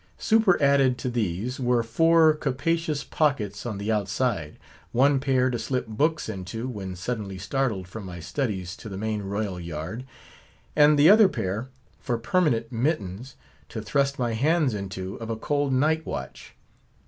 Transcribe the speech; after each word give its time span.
Superadded 0.17 0.97
to 0.97 1.11
these, 1.11 1.59
were 1.59 1.83
four 1.83 2.33
capacious 2.33 3.03
pockets 3.03 3.67
on 3.67 3.77
the 3.77 3.91
outside; 3.91 4.57
one 4.91 5.19
pair 5.19 5.51
to 5.51 5.59
slip 5.59 5.85
books 5.85 6.27
into 6.27 6.67
when 6.67 6.95
suddenly 6.95 7.37
startled 7.37 7.87
from 7.87 8.05
my 8.07 8.19
studies 8.19 8.75
to 8.77 8.89
the 8.89 8.97
main 8.97 9.21
royal 9.21 9.59
yard; 9.59 10.03
and 10.75 10.97
the 10.97 11.07
other 11.11 11.29
pair, 11.29 11.69
for 11.99 12.17
permanent 12.17 12.71
mittens, 12.71 13.35
to 13.69 13.79
thrust 13.79 14.17
my 14.17 14.33
hands 14.33 14.73
into 14.73 15.17
of 15.17 15.29
a 15.29 15.35
cold 15.35 15.71
night 15.71 16.03
watch. 16.03 16.55